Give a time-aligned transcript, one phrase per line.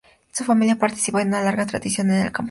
[0.31, 2.39] Su familia participaba de una larga tradición en el campo de la medicina.